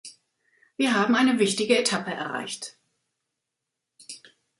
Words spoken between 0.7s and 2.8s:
Wir haben eine wichtige Etappe erreicht.